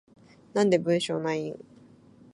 [0.55, 1.63] なんで文章ないん？